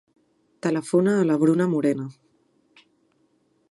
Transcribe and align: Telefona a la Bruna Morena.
Telefona 0.67 1.13
a 1.19 1.27
la 1.33 1.37
Bruna 1.45 1.69
Morena. 1.77 2.09